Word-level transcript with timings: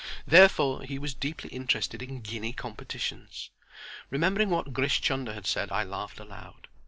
Therefore 0.25 0.81
he 0.81 0.97
was 0.97 1.13
deeply 1.13 1.51
interested 1.51 2.01
in 2.01 2.21
guinea 2.21 2.53
competitions. 2.53 3.51
Remembering 4.09 4.49
what 4.49 4.73
Grish 4.73 4.99
Chunder 4.99 5.35
had 5.35 5.45
said 5.45 5.71
I 5.71 5.83
laughed 5.83 6.19
aloud. 6.19 6.67